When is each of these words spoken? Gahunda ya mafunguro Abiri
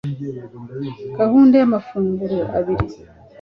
Gahunda 1.17 1.53
ya 1.57 1.67
mafunguro 1.73 2.37
Abiri 2.57 2.87